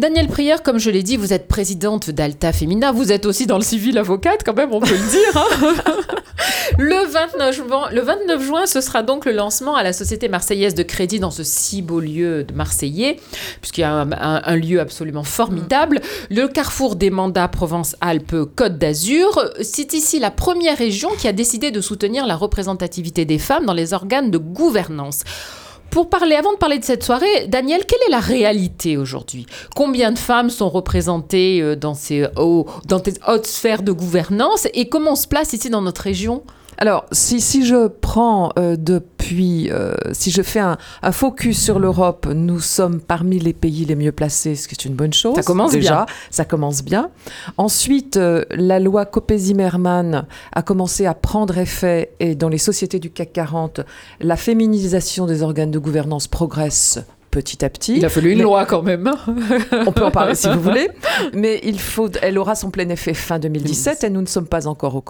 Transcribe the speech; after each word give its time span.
Danielle 0.00 0.28
Prière, 0.28 0.62
comme 0.62 0.78
je 0.78 0.88
l'ai 0.90 1.02
dit, 1.02 1.16
vous 1.18 1.32
êtes 1.34 1.46
présidente 1.46 2.08
d'Alta 2.10 2.52
Femina. 2.54 2.90
Vous 2.90 3.12
êtes 3.12 3.26
aussi 3.26 3.46
dans 3.46 3.58
le 3.58 3.62
civil 3.62 3.98
avocate, 3.98 4.40
quand 4.44 4.56
même, 4.56 4.72
on 4.72 4.80
peut 4.80 4.88
le 4.90 5.10
dire. 5.10 5.36
hein. 5.36 5.74
le, 6.78 7.06
29 7.06 7.54
juin, 7.54 7.88
le 7.92 8.00
29 8.00 8.42
juin, 8.42 8.66
ce 8.66 8.80
sera 8.80 9.02
donc 9.02 9.26
le 9.26 9.32
lancement 9.32 9.76
à 9.76 9.82
la 9.82 9.92
Société 9.92 10.28
Marseillaise 10.28 10.74
de 10.74 10.82
Crédit 10.82 11.20
dans 11.20 11.30
ce 11.30 11.44
si 11.44 11.82
beau 11.82 12.00
lieu 12.00 12.44
de 12.44 12.54
Marseillais, 12.54 13.18
puisqu'il 13.60 13.82
y 13.82 13.84
a 13.84 13.92
un, 13.92 14.10
un- 14.12 14.40
un 14.44 14.56
lieu 14.56 14.80
absolument 14.80 15.22
formidable. 15.24 16.00
Le 16.30 16.48
carrefour 16.48 16.96
des 16.96 17.10
mandats 17.10 17.48
Provence-Alpes-Côte 17.48 18.78
d'Azur. 18.78 19.38
C'est 19.60 19.92
ici 19.92 20.18
la 20.18 20.30
première 20.30 20.78
région 20.78 21.10
qui 21.18 21.28
a 21.28 21.32
décidé 21.32 21.70
de 21.70 21.80
soutenir 21.82 22.26
la 22.26 22.36
représentativité 22.36 23.26
des 23.26 23.38
femmes 23.38 23.66
dans 23.66 23.74
les 23.74 23.92
organes 23.92 24.30
de 24.30 24.38
gouvernance. 24.38 25.20
Pour 25.90 26.08
parler, 26.08 26.36
avant 26.36 26.52
de 26.52 26.58
parler 26.58 26.78
de 26.78 26.84
cette 26.84 27.02
soirée, 27.02 27.46
Daniel, 27.48 27.84
quelle 27.84 27.98
est 28.06 28.12
la 28.12 28.20
réalité 28.20 28.96
aujourd'hui? 28.96 29.46
Combien 29.74 30.12
de 30.12 30.18
femmes 30.18 30.48
sont 30.48 30.68
représentées 30.68 31.60
euh, 31.60 31.74
dans 31.74 31.94
ces, 31.94 32.26
dans 32.86 33.02
ces 33.04 33.14
hautes 33.26 33.46
sphères 33.46 33.82
de 33.82 33.90
gouvernance 33.90 34.68
et 34.72 34.88
comment 34.88 35.12
on 35.12 35.16
se 35.16 35.26
place 35.26 35.52
ici 35.52 35.68
dans 35.68 35.82
notre 35.82 36.02
région? 36.02 36.44
Alors, 36.82 37.04
si, 37.12 37.42
si 37.42 37.66
je 37.66 37.88
prends 37.88 38.52
euh, 38.58 38.74
depuis, 38.78 39.70
euh, 39.70 39.92
si 40.12 40.30
je 40.30 40.40
fais 40.40 40.60
un, 40.60 40.78
un 41.02 41.12
focus 41.12 41.62
sur 41.62 41.78
l'Europe, 41.78 42.26
nous 42.34 42.58
sommes 42.58 43.00
parmi 43.02 43.38
les 43.38 43.52
pays 43.52 43.84
les 43.84 43.96
mieux 43.96 44.12
placés, 44.12 44.54
ce 44.56 44.66
qui 44.66 44.74
est 44.74 44.86
une 44.86 44.94
bonne 44.94 45.12
chose. 45.12 45.34
Ça 45.36 45.42
commence 45.42 45.72
déjà, 45.72 46.06
bien. 46.06 46.14
Ça 46.30 46.46
commence 46.46 46.82
bien. 46.82 47.10
Ensuite, 47.58 48.16
euh, 48.16 48.44
la 48.50 48.80
loi 48.80 49.04
Copé-Zimmermann 49.04 50.26
a 50.52 50.62
commencé 50.62 51.04
à 51.04 51.12
prendre 51.12 51.58
effet 51.58 52.12
et 52.18 52.34
dans 52.34 52.48
les 52.48 52.56
sociétés 52.56 52.98
du 52.98 53.10
CAC 53.10 53.34
40, 53.34 53.80
la 54.20 54.36
féminisation 54.36 55.26
des 55.26 55.42
organes 55.42 55.70
de 55.70 55.78
gouvernance 55.78 56.28
progresse 56.28 56.98
petit 57.30 57.62
à 57.62 57.68
petit. 57.68 57.98
Il 57.98 58.04
a 58.06 58.08
fallu 58.08 58.30
une 58.32 58.38
Mais- 58.38 58.44
loi 58.44 58.64
quand 58.64 58.82
même. 58.82 59.12
On 59.86 59.92
peut 59.92 60.04
en 60.04 60.10
parler 60.10 60.34
si 60.34 60.48
vous 60.48 60.60
voulez, 60.62 60.88
mais 61.34 61.60
il 61.62 61.78
faut, 61.78 62.08
elle 62.22 62.38
aura 62.38 62.54
son 62.54 62.70
plein 62.70 62.88
effet 62.88 63.12
fin 63.12 63.38
2017 63.38 64.02
et 64.04 64.08
nous 64.10 64.22
ne 64.22 64.26
sommes 64.26 64.48
pas 64.48 64.66
encore 64.66 64.96
au 64.96 65.02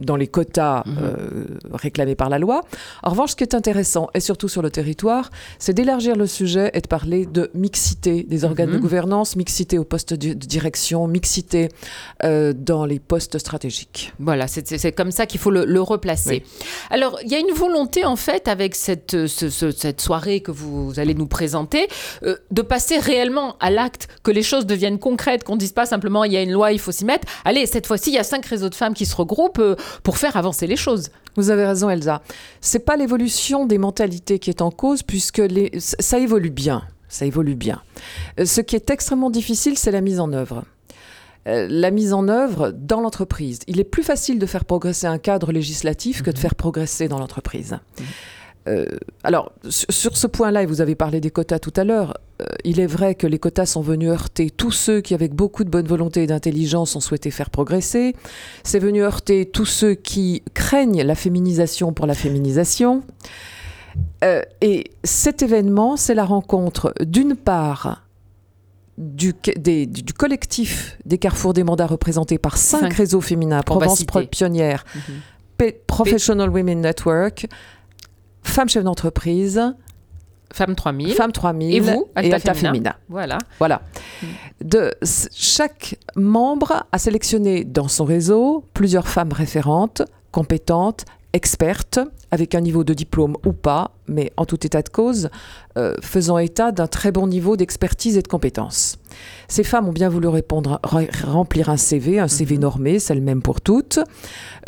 dans 0.00 0.16
les 0.16 0.26
quotas 0.28 0.82
Mhm. 0.86 0.96
euh, 1.02 1.44
réclamés 1.72 2.14
par 2.14 2.28
la 2.28 2.38
loi. 2.38 2.62
En 3.02 3.10
revanche, 3.10 3.30
ce 3.30 3.36
qui 3.36 3.44
est 3.44 3.54
intéressant, 3.54 4.08
et 4.14 4.20
surtout 4.20 4.48
sur 4.48 4.62
le 4.62 4.70
territoire, 4.70 5.30
c'est 5.58 5.74
d'élargir 5.74 6.16
le 6.16 6.26
sujet 6.26 6.70
et 6.74 6.80
de 6.80 6.86
parler 6.86 7.26
de 7.26 7.50
mixité 7.54 8.22
des 8.22 8.44
organes 8.44 8.70
de 8.70 8.76
Mhm. 8.76 8.80
gouvernance, 8.80 9.36
mixité 9.36 9.78
au 9.78 9.84
poste 9.84 10.14
de 10.14 10.32
direction, 10.34 11.06
mixité 11.08 11.68
euh, 12.24 12.52
dans 12.56 12.84
les 12.84 12.98
postes 12.98 13.38
stratégiques. 13.38 14.12
Voilà, 14.18 14.46
c'est- 14.48 14.92
comme 14.92 15.10
ça 15.10 15.26
qu'il 15.26 15.40
faut 15.40 15.50
le, 15.50 15.64
le 15.64 15.80
replacer. 15.80 16.42
Alors, 16.90 17.18
il 17.24 17.30
y 17.30 17.34
a 17.34 17.38
une 17.38 17.54
volonté, 17.54 18.04
en 18.04 18.16
fait, 18.16 18.48
avec 18.48 18.74
cette, 18.74 19.26
ce- 19.26 19.50
ce- 19.50 19.70
cette 19.70 20.00
soirée 20.00 20.40
que 20.40 20.50
vous 20.50 20.98
allez 20.98 21.14
nous 21.14 21.26
présenter, 21.26 21.88
euh, 22.22 22.36
de 22.50 22.62
passer 22.62 22.98
réellement 22.98 23.56
à 23.60 23.70
l'acte, 23.70 24.08
que 24.22 24.30
les 24.30 24.42
choses 24.42 24.66
deviennent 24.66 24.98
concrètes, 24.98 25.44
qu'on 25.44 25.54
ne 25.54 25.58
dise 25.60 25.72
pas 25.72 25.86
simplement 25.86 26.24
il 26.24 26.32
y 26.32 26.36
a 26.36 26.42
une 26.42 26.52
loi, 26.52 26.72
il 26.72 26.78
faut 26.78 26.92
s'y 26.92 27.04
mettre. 27.04 27.26
Allez, 27.44 27.66
cette 27.66 27.86
fois-ci, 27.86 28.10
il 28.10 28.14
y 28.14 28.18
a 28.18 28.24
cinq 28.24 28.44
réseaux 28.46 28.68
de 28.68 28.74
femmes 28.74 28.94
qui 28.94 29.06
se 29.06 29.14
regroupent 29.16 29.58
euh, 29.60 29.76
pour 30.02 30.18
faire 30.18 30.36
avancer 30.36 30.66
les 30.66 30.76
choses. 30.76 31.10
Vous 31.36 31.50
avez 31.50 31.64
raison, 31.64 31.88
Elsa. 31.88 32.22
C'est 32.60 32.84
pas 32.84 32.96
l'évolution 32.96 33.66
des 33.66 33.78
mentalités 33.78 34.38
qui 34.38 34.50
est 34.50 34.62
en 34.62 34.70
cause, 34.70 35.02
puisque 35.02 35.38
les, 35.38 35.70
ça 35.78 36.18
évolue 36.18 36.50
bien. 36.50 36.82
Ça 37.08 37.24
évolue 37.24 37.54
bien. 37.54 37.80
Euh, 38.38 38.44
Ce 38.44 38.60
qui 38.60 38.76
est 38.76 38.90
extrêmement 38.90 39.30
difficile, 39.30 39.78
c'est 39.78 39.90
la 39.90 40.00
mise 40.00 40.20
en 40.20 40.32
œuvre. 40.32 40.64
Euh, 41.46 41.66
La 41.70 41.90
mise 41.90 42.12
en 42.12 42.28
œuvre 42.28 42.70
dans 42.70 43.00
l'entreprise. 43.00 43.60
Il 43.66 43.80
est 43.80 43.84
plus 43.84 44.02
facile 44.02 44.38
de 44.38 44.46
faire 44.46 44.64
progresser 44.64 45.06
un 45.06 45.18
cadre 45.18 45.52
législatif 45.52 46.22
que 46.22 46.30
de 46.30 46.38
faire 46.38 46.54
progresser 46.54 47.08
dans 47.08 47.18
l'entreprise. 47.18 47.78
Euh, 48.68 48.84
alors, 49.24 49.50
sur 49.68 50.16
ce 50.16 50.26
point-là, 50.26 50.62
et 50.62 50.66
vous 50.66 50.80
avez 50.82 50.94
parlé 50.94 51.20
des 51.20 51.30
quotas 51.30 51.58
tout 51.58 51.72
à 51.76 51.84
l'heure, 51.84 52.18
euh, 52.42 52.44
il 52.64 52.80
est 52.80 52.86
vrai 52.86 53.14
que 53.14 53.26
les 53.26 53.38
quotas 53.38 53.66
sont 53.66 53.80
venus 53.80 54.10
heurter 54.10 54.50
tous 54.50 54.70
ceux 54.72 55.00
qui, 55.00 55.14
avec 55.14 55.32
beaucoup 55.34 55.64
de 55.64 55.70
bonne 55.70 55.86
volonté 55.86 56.22
et 56.22 56.26
d'intelligence, 56.26 56.94
ont 56.94 57.00
souhaité 57.00 57.30
faire 57.30 57.50
progresser. 57.50 58.14
C'est 58.64 58.78
venu 58.78 59.02
heurter 59.02 59.46
tous 59.46 59.64
ceux 59.66 59.94
qui 59.94 60.42
craignent 60.54 61.02
la 61.02 61.14
féminisation 61.14 61.92
pour 61.94 62.06
la 62.06 62.14
féminisation. 62.14 63.02
Euh, 64.22 64.42
et 64.60 64.90
cet 65.02 65.42
événement, 65.42 65.96
c'est 65.96 66.14
la 66.14 66.24
rencontre 66.24 66.92
d'une 67.00 67.34
part 67.36 68.04
du, 68.98 69.32
des- 69.56 69.86
du- 69.86 70.02
du 70.02 70.12
collectif 70.12 70.98
des 71.04 71.18
carrefours 71.18 71.54
des 71.54 71.64
mandats 71.64 71.86
représentés 71.86 72.36
par 72.38 72.56
cinq, 72.56 72.80
Cinq. 72.80 72.92
réseaux 72.94 73.20
féminins, 73.20 73.62
Provence 73.62 74.04
Pionnière, 74.30 74.84
P- 75.56 75.80
Professional 75.86 76.50
Women 76.50 76.80
Network, 76.80 77.46
Femmes 78.42 78.68
chefs 78.68 78.84
d'entreprise, 78.84 79.60
Femmes 80.52 80.74
3000. 80.74 81.12
Femmes 81.14 81.32
3000 81.32 81.74
Et 81.74 81.80
vous, 81.80 82.06
et 82.16 82.32
Alta 82.32 82.54
Femina. 82.54 82.70
Femina. 82.70 82.96
Voilà. 83.08 83.38
Voilà. 83.58 83.82
De, 84.64 84.94
s- 85.02 85.28
chaque 85.32 85.98
membre 86.16 86.86
a 86.90 86.98
sélectionné 86.98 87.64
dans 87.64 87.88
son 87.88 88.04
réseau 88.06 88.64
plusieurs 88.72 89.08
femmes 89.08 89.32
référentes, 89.32 90.02
compétentes, 90.32 91.04
expertes, 91.32 92.00
avec 92.30 92.54
un 92.54 92.60
niveau 92.60 92.84
de 92.84 92.94
diplôme 92.94 93.36
ou 93.46 93.52
pas, 93.52 93.92
mais 94.06 94.32
en 94.36 94.44
tout 94.46 94.64
état 94.66 94.82
de 94.82 94.88
cause, 94.88 95.28
euh, 95.76 95.94
faisant 96.02 96.38
état 96.38 96.72
d'un 96.72 96.86
très 96.86 97.12
bon 97.12 97.26
niveau 97.26 97.56
d'expertise 97.56 98.16
et 98.16 98.22
de 98.22 98.28
compétences. 98.28 98.96
Ces 99.48 99.62
femmes 99.64 99.88
ont 99.88 99.92
bien 99.92 100.08
voulu 100.08 100.28
répondre, 100.28 100.80
re- 100.84 101.08
remplir 101.26 101.68
un 101.68 101.76
CV, 101.76 102.18
un 102.18 102.28
CV 102.28 102.58
normé, 102.58 102.98
c'est 102.98 103.14
le 103.14 103.20
même 103.20 103.42
pour 103.42 103.60
toutes, 103.60 103.98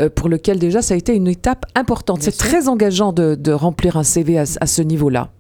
euh, 0.01 0.11
pour 0.11 0.29
lequel 0.29 0.59
déjà 0.59 0.83
ça 0.83 0.95
a 0.95 0.97
été 0.97 1.15
une 1.15 1.29
étape 1.29 1.65
importante. 1.75 2.23
C'est 2.23 2.37
très 2.37 2.69
engageant 2.69 3.13
de, 3.13 3.35
de 3.35 3.53
remplir 3.53 3.97
un 3.97 4.05
CV 4.05 4.39
à, 4.39 4.43
à 4.61 4.67
ce 4.67 4.83
niveau-là. 4.83 5.31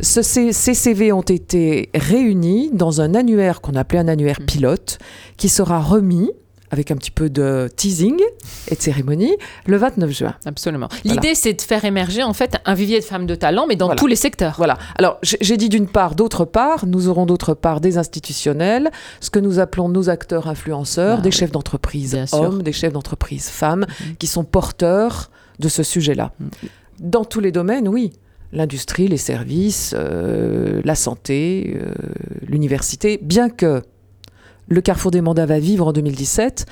Ce- 0.00 0.22
ces, 0.22 0.52
ces 0.52 0.74
CV 0.74 1.12
ont 1.12 1.22
été 1.22 1.90
réunis 1.94 2.70
dans 2.72 3.00
un 3.00 3.14
annuaire 3.14 3.60
qu'on 3.60 3.74
appelait 3.74 4.00
un 4.00 4.08
annuaire 4.08 4.40
Mm. 4.40 4.46
pilote, 4.46 4.98
qui 5.36 5.48
sera 5.48 5.80
remis 5.80 6.30
avec 6.74 6.90
un 6.90 6.96
petit 6.96 7.10
peu 7.10 7.30
de 7.30 7.70
teasing 7.74 8.20
et 8.70 8.74
de 8.74 8.80
cérémonie 8.82 9.34
le 9.66 9.76
29 9.78 10.10
juin. 10.10 10.34
Absolument. 10.44 10.88
Voilà. 11.04 11.20
L'idée, 11.22 11.34
c'est 11.34 11.54
de 11.54 11.62
faire 11.62 11.84
émerger, 11.86 12.22
en 12.22 12.34
fait, 12.34 12.56
un 12.66 12.74
vivier 12.74 13.00
de 13.00 13.04
femmes 13.04 13.24
de 13.26 13.34
talent, 13.34 13.66
mais 13.66 13.76
dans 13.76 13.86
Voilà. 13.86 13.98
tous 13.98 14.06
les 14.06 14.16
secteurs. 14.16 14.54
Voilà. 14.58 14.76
Alors, 14.98 15.18
j'ai 15.22 15.56
dit 15.56 15.68
d'une 15.70 15.86
part, 15.86 16.14
d'autre 16.14 16.44
part, 16.44 16.84
nous 16.86 17.08
aurons 17.08 17.24
d'autre 17.24 17.54
part 17.54 17.80
des 17.80 17.96
institutionnels, 17.96 18.90
ce 19.20 19.30
que 19.30 19.38
nous 19.38 19.58
appelons 19.60 19.88
nos 19.88 20.10
acteurs 20.10 20.48
influenceurs, 20.48 21.18
Ah 21.18 21.22
des 21.22 21.28
oui. 21.30 21.32
chefs 21.32 21.52
d'entreprise 21.52 22.18
hommes, 22.32 22.62
des 22.62 22.72
chefs 22.72 22.92
d'entreprise 22.92 23.48
femmes, 23.48 23.86
Mhm. 23.88 24.16
qui 24.16 24.26
sont 24.26 24.44
porteurs 24.44 25.30
de 25.60 25.68
ce 25.68 25.82
sujet-là. 25.82 26.32
Mhm. 26.40 26.48
Dans 27.00 27.24
tous 27.24 27.40
les 27.40 27.52
domaines, 27.52 27.88
oui. 27.88 28.12
L'industrie, 28.52 29.08
les 29.08 29.16
services, 29.16 29.94
euh, 29.98 30.80
la 30.84 30.94
santé, 30.94 31.76
euh, 31.80 31.92
l'université, 32.46 33.18
bien 33.22 33.48
que 33.48 33.82
le 34.68 34.80
Carrefour 34.80 35.10
des 35.10 35.20
mandats 35.20 35.46
va 35.46 35.58
vivre 35.58 35.86
en 35.86 35.92
2017, 35.92 36.66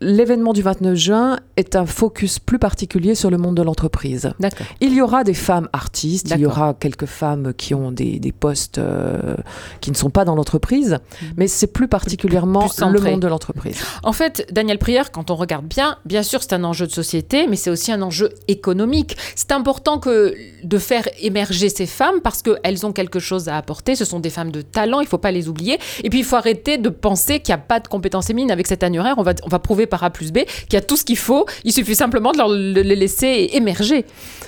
l'événement 0.00 0.52
du 0.52 0.62
29 0.62 0.94
juin 0.94 1.38
est 1.56 1.76
un 1.76 1.84
focus 1.84 2.38
plus 2.38 2.58
particulier 2.58 3.14
sur 3.14 3.30
le 3.30 3.36
monde 3.36 3.56
de 3.56 3.62
l'entreprise. 3.62 4.32
Il 4.80 4.94
y 4.94 5.02
aura 5.02 5.24
des 5.24 5.34
femmes 5.34 5.68
artistes, 5.72 6.32
il 6.34 6.40
y 6.40 6.46
aura 6.46 6.74
quelques 6.74 7.06
femmes 7.06 7.52
qui 7.54 7.74
ont 7.74 7.92
des, 7.92 8.18
des 8.18 8.32
postes 8.32 8.78
euh, 8.78 9.34
qui 9.80 9.90
ne 9.90 9.96
sont 9.96 10.10
pas 10.10 10.24
dans 10.24 10.34
l'entreprise, 10.34 10.98
mais 11.36 11.48
c'est 11.48 11.66
plus 11.66 11.88
particulièrement 11.88 12.68
Plus 12.68 12.84
le 12.86 13.00
monde 13.00 13.20
de 13.20 13.28
l'entreprise. 13.28 13.82
En 14.02 14.12
fait, 14.12 14.46
Daniel 14.50 14.78
Prière, 14.78 15.12
quand 15.12 15.30
on 15.30 15.36
regarde 15.36 15.66
bien, 15.66 15.96
bien 16.04 16.22
sûr, 16.22 16.42
c'est 16.42 16.54
un 16.54 16.64
enjeu 16.64 16.86
de 16.86 16.92
société, 16.92 17.46
mais 17.46 17.56
c'est 17.56 17.70
aussi 17.70 17.92
un 17.92 18.00
enjeu 18.00 18.30
économique. 18.48 19.16
C'est 19.34 19.52
important 19.52 19.98
que 19.98 20.34
de 20.62 20.78
faire 20.78 21.06
émerger 21.20 21.68
ces 21.68 21.86
femmes 21.86 22.20
parce 22.22 22.42
qu'elles 22.42 22.86
ont 22.86 22.92
quelque 22.92 23.18
chose 23.18 23.48
à 23.48 23.56
apporter. 23.56 23.96
Ce 23.96 24.04
sont 24.04 24.20
des 24.20 24.30
femmes 24.30 24.50
de 24.50 24.62
talent, 24.62 25.00
il 25.00 25.04
ne 25.04 25.08
faut 25.08 25.18
pas 25.18 25.30
les 25.30 25.48
oublier. 25.48 25.78
Et 26.04 26.10
puis, 26.10 26.20
il 26.20 26.24
faut 26.24 26.36
arrêter 26.36 26.78
de 26.78 26.88
penser 26.88 27.40
qu'il 27.40 27.54
n'y 27.54 27.60
a 27.60 27.64
pas 27.64 27.80
de 27.80 27.88
compétences 27.88 28.28
féminines. 28.28 28.50
Avec 28.50 28.66
cet 28.66 28.82
annuaire, 28.82 29.14
on 29.18 29.22
va, 29.22 29.34
on 29.44 29.48
va 29.48 29.58
prouver 29.58 29.86
par 29.90 30.02
A 30.04 30.10
plus 30.10 30.32
B 30.32 30.38
qu'il 30.68 30.74
y 30.74 30.76
a 30.76 30.80
tout 30.80 30.96
ce 30.96 31.04
qu'il 31.04 31.18
faut. 31.18 31.44
Il 31.64 31.72
suffit 31.72 31.94
simplement 31.94 32.32
de, 32.32 32.38
leur, 32.38 32.48
les 32.48 32.96
laisser 32.96 33.50
émerger. 33.52 34.06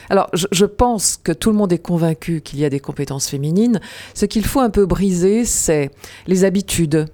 Alors, 0.09 0.29
je, 0.33 0.47
je 0.53 0.65
pense 0.65 1.19
que 1.23 1.33
tout 1.33 1.51
le 1.51 1.57
monde 1.57 1.73
est 1.73 1.79
convaincu 1.79 2.41
qu'il 2.41 2.59
y 2.59 2.65
a 2.65 2.71
des 2.71 2.81
compétences 2.81 3.29
féminines. 3.29 3.81
Ce 4.15 4.25
qu'il 4.25 4.45
faut 4.45 4.61
un 4.61 4.71
peu 4.71 4.87
briser, 4.87 5.45
c'est 5.45 5.91
les 6.27 6.45
habitudes, 6.45 7.07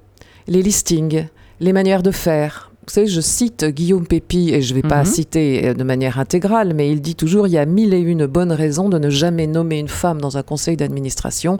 les 0.46 0.62
listings, 0.62 1.26
les 1.60 1.72
manières 1.72 2.02
de 2.02 2.10
faire. 2.12 2.70
Vous 2.86 2.94
savez, 2.94 3.06
je 3.06 3.20
cite 3.20 3.66
Guillaume 3.66 4.06
Pépi, 4.06 4.48
et 4.54 4.62
je 4.62 4.72
ne 4.74 4.80
vais 4.80 4.88
pas 4.88 5.00
Mhm. 5.00 5.04
citer 5.04 5.66
euh, 5.68 5.74
de 5.74 5.84
manière 5.84 6.18
intégrale, 6.18 6.72
mais 6.74 6.90
il 6.90 7.02
dit 7.02 7.16
toujours 7.16 7.46
il 7.46 7.52
y 7.52 7.58
a 7.58 7.66
mille 7.66 7.92
et 7.92 7.98
une 8.00 8.24
bonnes 8.26 8.52
raisons 8.52 8.88
de 8.88 8.98
ne 8.98 9.10
jamais 9.10 9.46
nommer 9.46 9.78
une 9.78 9.88
femme 9.88 10.20
dans 10.22 10.38
un 10.38 10.42
conseil 10.42 10.76
d'administration. 10.78 11.58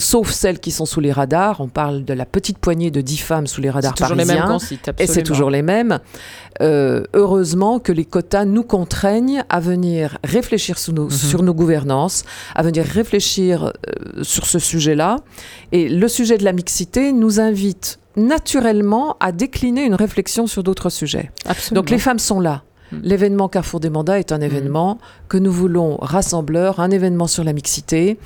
Sauf 0.00 0.30
celles 0.30 0.60
qui 0.60 0.70
sont 0.70 0.86
sous 0.86 1.00
les 1.00 1.10
radars. 1.10 1.60
On 1.60 1.66
parle 1.66 2.04
de 2.04 2.14
la 2.14 2.24
petite 2.24 2.58
poignée 2.58 2.92
de 2.92 3.00
dix 3.00 3.16
femmes 3.18 3.48
sous 3.48 3.60
les 3.60 3.68
radars 3.68 3.94
parisiens. 4.14 4.34
les 4.34 4.40
mêmes 4.40 4.48
Et 5.00 5.06
c'est 5.08 5.22
toujours 5.24 5.50
les 5.50 5.62
mêmes. 5.62 5.98
Euh, 6.60 7.02
heureusement 7.14 7.80
que 7.80 7.90
les 7.90 8.04
quotas 8.04 8.44
nous 8.44 8.62
contraignent 8.62 9.42
à 9.48 9.58
venir 9.58 10.18
réfléchir 10.22 10.78
sous 10.78 10.92
nos- 10.92 11.06
Mhm. 11.06 11.10
sur 11.10 11.42
nos 11.42 11.52
gouvernances, 11.52 12.22
à 12.54 12.62
venir 12.62 12.84
réfléchir 12.84 13.64
euh, 13.64 14.22
sur 14.22 14.46
ce 14.46 14.60
sujet-là. 14.60 15.16
Et 15.72 15.88
le 15.88 16.06
sujet 16.06 16.38
de 16.38 16.44
la 16.44 16.52
mixité 16.52 17.12
nous 17.12 17.40
invite 17.40 17.98
naturellement 18.16 19.16
à 19.20 19.32
décliner 19.32 19.82
une 19.84 19.94
réflexion 19.94 20.46
sur 20.46 20.62
d'autres 20.62 20.90
sujets. 20.90 21.30
Absolument. 21.44 21.80
Donc 21.82 21.90
les 21.90 21.98
femmes 21.98 22.18
sont 22.20 22.40
là. 22.40 22.62
Mm. 22.92 22.96
L'événement 23.02 23.48
Carrefour 23.48 23.80
des 23.80 23.90
mandats 23.90 24.18
est 24.18 24.32
un 24.32 24.40
événement 24.40 24.98
que 25.28 25.36
nous 25.36 25.52
voulons 25.52 25.96
rassembleur, 25.96 26.80
un 26.80 26.90
événement 26.90 27.26
sur 27.26 27.44
la 27.44 27.52
mixité 27.52 28.18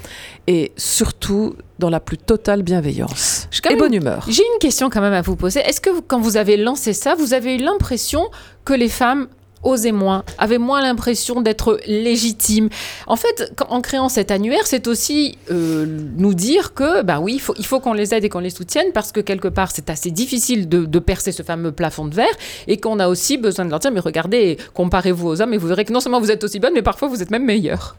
et 0.47 0.73
surtout 0.77 1.57
dans 1.79 1.91
la 1.91 2.01
plus 2.01 2.19
totale 2.19 2.63
bienveillance 2.63 3.49
et 3.69 3.77
bonne 3.77 3.95
humeur. 3.95 4.25
J'ai 4.29 4.43
une 4.43 4.59
question 4.61 4.91
quand 4.91 5.01
même 5.01 5.13
à 5.13 5.23
vous 5.23 5.37
poser. 5.37 5.61
Est-ce 5.61 5.81
que 5.81 6.01
quand 6.01 6.21
vous 6.21 6.37
avez 6.37 6.57
lancé 6.57 6.93
ça, 6.93 7.15
vous 7.15 7.35
avez 7.35 7.57
eu 7.57 7.59
l'impression 7.59 8.29
que 8.65 8.73
les 8.73 8.89
femmes 8.89 9.29
osaient 9.63 9.93
moins, 9.93 10.25
avaient 10.39 10.59
moins 10.59 10.83
l'impression 10.83 11.41
d'être 11.41 11.79
légitimes. 11.87 12.69
En 13.07 13.17
fait, 13.17 13.53
en 13.69 13.81
créant 13.81 14.09
cet 14.09 14.31
annuaire, 14.31 14.67
c'est 14.67 14.87
aussi 14.87 15.39
euh, 15.51 15.87
nous 16.17 16.35
dire 16.35 16.75
que, 16.75 17.03
bah 17.03 17.21
oui, 17.21 17.35
il 17.35 17.41
faut, 17.41 17.55
il 17.59 17.67
faut 17.67 17.81
qu'on 17.81 17.93
les 17.93 18.15
aide 18.15 18.25
et 18.25 18.29
qu'on 18.29 18.41
les 18.41 18.51
soutienne 18.51 18.89
parce 18.93 19.13
que 19.13 19.21
quelque 19.21 19.49
part, 19.49 19.71
c'est 19.73 19.91
assez 19.91 20.11
difficile 20.11 20.69
de, 20.69 20.99
percer 20.99 21.33
ce 21.33 21.43
fameux 21.43 21.73
plafond 21.73 22.05
de 22.05 22.15
verre 22.15 22.35
et 22.69 22.77
qu'on 22.79 23.01
a 23.01 23.09
aussi 23.09 23.37
besoin 23.37 23.65
de 23.65 23.71
leur 23.71 23.81
dire, 23.81 23.91
mais 23.91 24.01
regardez, 24.01 24.57
comparez-vous 24.73 25.29
aux 25.29 25.43
hommes 25.43 25.53
et 25.53 25.59
vous 25.59 25.67
verrez 25.67 25.85
que 25.85 25.93
non 25.93 26.01
seulement 26.01 26.21
vous 26.21 26.31
êtes 26.31 26.45
aussi 26.45 26.61
bonne, 26.61 26.75
mais 26.75 26.83
parfois 26.83 27.09
vous 27.09 27.23
êtes 27.23 27.31
même 27.31 27.45
meilleure. 27.45 27.97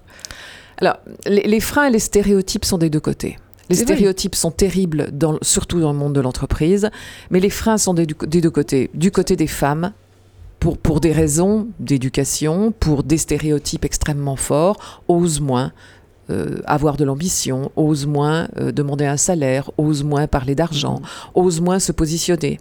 Alors, 0.77 0.97
les, 1.25 1.59
freins 1.59 1.87
et 1.87 1.91
les 1.91 1.99
stéréotypes 1.99 2.65
sont 2.65 2.77
des 2.77 2.89
deux 2.89 2.99
côtés. 2.99 3.37
Les 3.69 3.75
stéréotypes 3.75 4.35
sont 4.35 4.51
terribles, 4.51 5.09
dans, 5.11 5.37
surtout 5.41 5.79
dans 5.79 5.91
le 5.91 5.97
monde 5.97 6.13
de 6.13 6.21
l'entreprise, 6.21 6.89
mais 7.29 7.39
les 7.39 7.49
freins 7.49 7.77
sont 7.77 7.93
des, 7.93 8.05
des, 8.05 8.41
deux 8.41 8.49
côtés. 8.49 8.89
Du 8.93 9.11
côté 9.11 9.35
des 9.35 9.47
femmes, 9.47 9.93
pour, 10.71 10.99
des 10.99 11.11
raisons 11.11 11.67
d'éducation, 11.79 12.73
pour 12.79 13.03
des 13.03 13.17
stéréotypes 13.17 13.85
extrêmement 13.85 14.35
forts, 14.35 15.01
osent 15.07 15.41
moins. 15.41 15.71
Euh, 16.29 16.61
avoir 16.65 16.95
de 16.95 17.03
l'ambition, 17.03 17.69
osent 17.75 18.05
moins 18.05 18.47
euh, 18.57 18.71
demander 18.71 19.05
un 19.05 19.17
salaire, 19.17 19.69
osent 19.77 20.05
moins 20.05 20.25
parler 20.25 20.55
d'argent, 20.55 21.01
mmh. 21.01 21.39
osent 21.39 21.59
moins 21.59 21.79
se 21.79 21.91
positionner. 21.91 22.59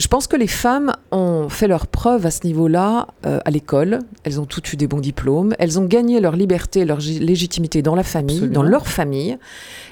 Je 0.00 0.08
pense 0.08 0.26
que 0.26 0.36
les 0.36 0.46
femmes 0.46 0.94
ont 1.12 1.50
fait 1.50 1.68
leur 1.68 1.86
preuve 1.86 2.24
à 2.24 2.30
ce 2.30 2.46
niveau-là 2.46 3.06
euh, 3.26 3.38
à 3.44 3.50
l'école. 3.50 3.98
Elles 4.24 4.40
ont 4.40 4.46
toutes 4.46 4.72
eu 4.72 4.76
des 4.76 4.86
bons 4.86 5.00
diplômes. 5.00 5.54
Elles 5.58 5.78
ont 5.78 5.84
gagné 5.84 6.20
leur 6.20 6.36
liberté, 6.36 6.86
leur 6.86 7.00
légitimité 7.00 7.82
dans 7.82 7.94
la 7.94 8.02
famille, 8.02 8.48
dans 8.48 8.62
leur 8.62 8.88
famille. 8.88 9.36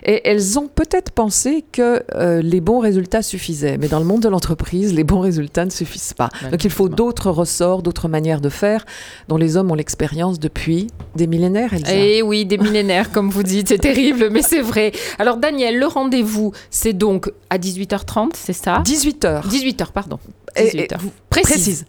Et 0.04 0.26
elles 0.26 0.58
ont 0.58 0.66
peut-être 0.66 1.12
pensé 1.12 1.62
que 1.72 2.02
euh, 2.14 2.40
les 2.40 2.62
bons 2.62 2.78
résultats 2.78 3.20
suffisaient. 3.20 3.76
Mais 3.76 3.88
dans 3.88 3.98
le 3.98 4.06
monde 4.06 4.22
de 4.22 4.30
l'entreprise, 4.30 4.94
les 4.94 5.04
bons 5.04 5.20
résultats 5.20 5.66
ne 5.66 5.70
suffisent 5.70 6.14
pas. 6.14 6.30
Donc 6.50 6.64
il 6.64 6.70
faut 6.70 6.88
d'autres 6.88 7.30
ressorts, 7.30 7.82
d'autres 7.82 8.08
manières 8.08 8.40
de 8.40 8.48
faire 8.48 8.86
dont 9.28 9.36
les 9.36 9.58
hommes 9.58 9.70
ont 9.70 9.74
l'expérience 9.74 10.40
depuis 10.40 10.86
des 11.16 11.26
millénaires. 11.26 11.74
Elsa. 11.74 11.94
Eh 11.94 12.22
oui, 12.22 12.46
des 12.46 12.56
millénaires, 12.56 13.12
comme 13.12 13.28
vous 13.28 13.42
dites. 13.42 13.68
C'est 13.68 13.76
terrible, 13.76 14.30
mais 14.30 14.40
c'est 14.40 14.62
vrai. 14.62 14.92
Alors 15.18 15.36
Daniel, 15.36 15.78
le 15.78 15.86
rendez-vous, 15.86 16.52
c'est 16.70 16.94
donc 16.94 17.30
à 17.50 17.58
18h30, 17.58 18.30
c'est 18.32 18.54
ça? 18.54 18.82
18h. 18.86 19.46
18h, 19.46 19.92
pardon. 19.98 20.20
18 20.56 20.94
précise. 21.28 21.84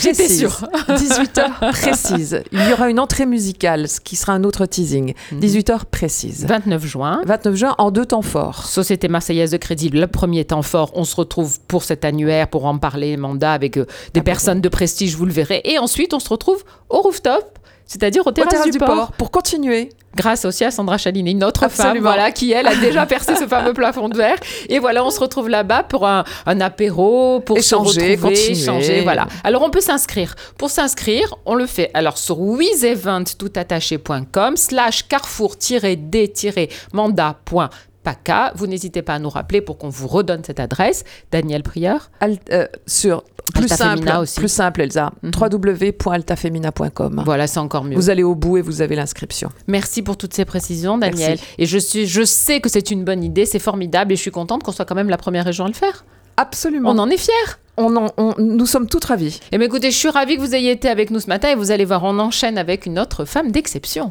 J'étais 0.00 0.28
sûre. 0.28 0.68
18h 0.88 1.72
précise. 1.72 2.42
Il 2.52 2.68
y 2.68 2.72
aura 2.72 2.88
une 2.88 3.00
entrée 3.00 3.26
musicale, 3.26 3.88
ce 3.88 3.98
qui 3.98 4.14
sera 4.14 4.32
un 4.32 4.44
autre 4.44 4.64
teasing. 4.64 5.12
18h 5.32 5.72
mhm. 5.72 5.84
précise. 5.90 6.46
29 6.46 6.86
juin. 6.86 7.20
29 7.26 7.54
juin 7.56 7.74
en 7.78 7.90
deux 7.90 8.06
temps 8.06 8.22
forts. 8.22 8.64
Société 8.66 9.08
Marseillaise 9.08 9.50
de 9.50 9.56
Crédit, 9.56 9.88
le 9.88 10.06
premier 10.06 10.44
temps 10.44 10.62
fort. 10.62 10.92
On 10.94 11.02
se 11.02 11.16
retrouve 11.16 11.58
pour 11.66 11.82
cet 11.82 12.04
annuaire, 12.04 12.46
pour 12.46 12.64
en 12.66 12.78
parler, 12.78 13.16
mandat 13.16 13.54
avec 13.54 13.76
euh, 13.76 13.86
des 14.14 14.20
ah, 14.20 14.22
personnes 14.22 14.60
de 14.60 14.68
prestige, 14.68 15.16
vous 15.16 15.26
le 15.26 15.32
verrez. 15.32 15.62
Et 15.64 15.78
ensuite, 15.78 16.14
on 16.14 16.20
se 16.20 16.28
retrouve 16.28 16.62
au 16.88 17.00
rooftop 17.00 17.58
c'est-à-dire 17.86 18.26
au 18.26 18.32
terrasse, 18.32 18.70
du, 18.70 18.78
port. 18.78 19.12
Pour 19.12 19.30
continuer. 19.30 19.90
Grâce 20.14 20.44
aussi 20.44 20.62
à 20.64 20.70
Sandra 20.70 20.98
Chalini, 20.98 21.34
notre 21.34 21.70
femme, 21.70 21.96
voilà, 21.98 22.32
qui 22.32 22.52
elle 22.52 22.66
a 22.66 22.76
déjà 22.76 23.06
percé 23.12 23.34
ce 23.34 23.46
fameux 23.46 23.72
plafond 23.72 24.10
de 24.10 24.16
verre. 24.16 24.36
Et 24.68 24.78
voilà, 24.78 25.02
on 25.04 25.10
se 25.10 25.18
retrouve 25.18 25.48
là-bas 25.48 25.84
pour 25.84 26.06
un, 26.06 26.24
apéro, 26.46 27.40
pour 27.40 27.56
échanger, 27.56 28.00
se 28.00 28.10
retrouver, 28.22 28.50
échanger, 28.50 29.00
voilà. 29.02 29.26
Alors 29.42 29.62
on 29.62 29.70
peut 29.70 29.80
s'inscrire. 29.80 30.34
Pour 30.58 30.68
s'inscrire, 30.68 31.34
on 31.46 31.54
le 31.54 31.64
fait. 31.66 31.90
Alors 31.94 32.18
sur 32.18 32.38
wizevent.toutattaché.com 32.40 34.56
slash 34.56 35.08
carrefour-d-mandat.com 35.08 37.91
PACA. 38.02 38.52
Vous 38.56 38.66
n'hésitez 38.66 39.02
pas 39.02 39.14
à 39.14 39.18
nous 39.18 39.30
rappeler 39.30 39.60
pour 39.60 39.78
qu'on 39.78 39.88
vous 39.88 40.08
redonne 40.08 40.42
cette 40.44 40.60
adresse. 40.60 41.04
Daniel 41.30 41.62
Prieur 41.62 42.10
euh, 42.52 42.66
Sur 42.86 43.24
plus 43.54 43.68
simple, 43.68 44.10
aussi. 44.20 44.38
plus 44.38 44.48
simple, 44.48 44.80
Elsa. 44.80 45.12
Mm 45.22 45.30
www.altafemina.com. 45.32 47.22
Voilà, 47.24 47.46
c'est 47.46 47.58
encore 47.58 47.84
mieux. 47.84 47.96
Vous 47.96 48.10
allez 48.10 48.22
au 48.22 48.34
bout 48.34 48.58
et 48.58 48.62
vous 48.62 48.80
avez 48.80 48.96
l'inscription. 48.96 49.50
Merci 49.66 50.02
pour 50.02 50.16
toutes 50.16 50.34
ces 50.34 50.44
précisions, 50.44 50.98
Daniel. 50.98 51.38
Et 51.58 51.66
je, 51.66 51.78
suis, 51.78 52.06
je 52.06 52.22
sais 52.24 52.60
que 52.60 52.68
c'est 52.68 52.90
une 52.90 53.04
bonne 53.04 53.24
idée, 53.24 53.46
c'est 53.46 53.58
formidable 53.58 54.12
et 54.12 54.16
je 54.16 54.20
suis 54.20 54.30
contente 54.30 54.62
qu'on 54.62 54.72
soit 54.72 54.84
quand 54.84 54.94
même 54.94 55.08
la 55.08 55.16
première 55.16 55.44
région 55.44 55.64
à 55.64 55.68
le 55.68 55.74
faire. 55.74 56.04
Absolument. 56.36 56.90
On 56.90 56.98
en 56.98 57.08
est 57.08 57.16
fiers. 57.16 57.32
On, 57.76 58.08
on 58.16 58.34
nous 58.38 58.66
sommes 58.66 58.88
toutes 58.88 59.04
ravis. 59.04 59.36
Et 59.36 59.40
eh 59.52 59.58
bien 59.58 59.66
écoutez, 59.66 59.90
je 59.90 59.96
suis 59.96 60.08
ravie 60.08 60.36
que 60.36 60.40
vous 60.40 60.54
ayez 60.54 60.70
été 60.70 60.88
avec 60.88 61.10
nous 61.10 61.20
ce 61.20 61.28
matin 61.28 61.50
et 61.50 61.54
vous 61.54 61.70
allez 61.70 61.84
voir, 61.84 62.04
on 62.04 62.18
enchaîne 62.18 62.58
avec 62.58 62.84
une 62.84 62.98
autre 62.98 63.24
femme 63.24 63.50
d'exception. 63.50 64.10